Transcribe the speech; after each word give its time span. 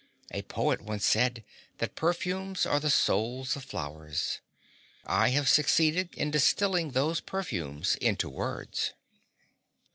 A 0.31 0.41
poet 0.41 0.81
once 0.81 1.05
said 1.05 1.43
that 1.77 1.93
perfumes 1.93 2.65
are 2.65 2.79
the 2.79 2.89
souls 2.89 3.55
of 3.55 3.63
flowers. 3.63 4.39
I 5.05 5.29
have 5.29 5.47
succeeded 5.47 6.15
in 6.15 6.31
distilling 6.31 6.93
those 6.93 7.21
perfumes 7.21 7.97
into 7.97 8.27
words." 8.27 8.93